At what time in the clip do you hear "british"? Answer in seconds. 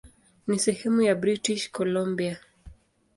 1.15-1.71